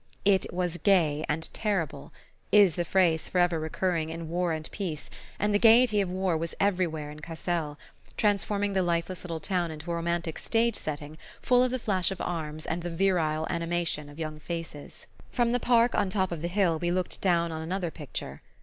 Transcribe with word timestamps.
"It 0.25 0.51
was 0.51 0.77
gay 0.81 1.23
and 1.29 1.47
terrible," 1.53 2.11
is 2.51 2.73
the 2.73 2.83
phrase 2.83 3.29
forever 3.29 3.59
recurring 3.59 4.09
in 4.09 4.29
"War 4.29 4.51
and 4.51 4.67
Peace"; 4.71 5.11
and 5.37 5.53
the 5.53 5.59
gaiety 5.59 6.01
of 6.01 6.09
war 6.09 6.35
was 6.35 6.55
everywhere 6.59 7.11
in 7.11 7.19
Cassel, 7.19 7.77
transforming 8.17 8.73
the 8.73 8.81
lifeless 8.81 9.23
little 9.23 9.39
town 9.39 9.69
into 9.69 9.91
a 9.91 9.95
romantic 9.95 10.39
stage 10.39 10.75
setting 10.75 11.19
full 11.39 11.61
of 11.61 11.69
the 11.69 11.77
flash 11.77 12.09
of 12.09 12.19
arms 12.19 12.65
and 12.65 12.81
the 12.81 12.89
virile 12.89 13.45
animation 13.51 14.09
of 14.09 14.17
young 14.17 14.39
faces. 14.39 15.05
From 15.31 15.51
the 15.51 15.59
park 15.59 15.93
on 15.93 16.09
top 16.09 16.31
of 16.31 16.41
the 16.41 16.47
hill 16.47 16.79
we 16.79 16.89
looked 16.89 17.21
down 17.21 17.51
on 17.51 17.61
another 17.61 17.91
picture. 17.91 18.41